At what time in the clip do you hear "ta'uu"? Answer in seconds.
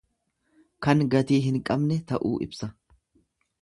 2.13-2.35